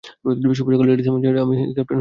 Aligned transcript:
শুভ 0.57 0.57
সকাল, 0.71 0.85
লেডিস 0.91 1.07
এবং 1.09 1.19
জেন্টলম্যান, 1.23 1.45
আমি 1.47 1.55
ক্যাপ্টেন 1.57 1.67
হুইটেকার। 1.69 1.87